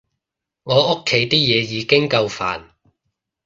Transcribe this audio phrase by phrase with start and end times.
[0.63, 2.63] 我屋企啲嘢已經夠煩